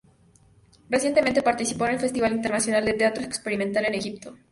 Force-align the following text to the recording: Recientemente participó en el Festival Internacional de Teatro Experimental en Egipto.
Recientemente 0.89 1.43
participó 1.43 1.85
en 1.85 1.91
el 1.91 1.99
Festival 1.99 2.33
Internacional 2.33 2.83
de 2.85 2.95
Teatro 2.95 3.23
Experimental 3.23 3.85
en 3.85 3.93
Egipto. 3.93 4.35